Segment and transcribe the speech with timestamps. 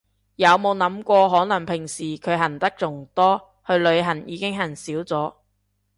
[0.35, 5.35] 有冇諗過可能平時佢行得仲多，去旅行已經行少咗